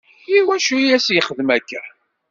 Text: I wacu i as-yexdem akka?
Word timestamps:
I 0.37 0.37
wacu 0.47 0.75
i 0.85 0.95
as-yexdem 0.95 1.49
akka? 1.57 1.81